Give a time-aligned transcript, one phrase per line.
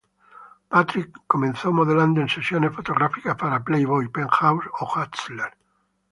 [0.67, 5.55] Patrick comenzó modelando en sesiones fotográficas para "Playboy", "Penthouse" o "Hustler".